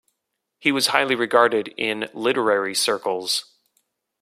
He 0.57 0.71
was 0.71 0.87
highly 0.87 1.13
regarded 1.13 1.67
in 1.77 2.09
literary 2.15 2.73
circles. 2.73 3.53